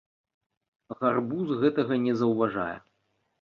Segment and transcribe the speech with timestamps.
[1.01, 2.73] Гарбуз гэтага не заўважае.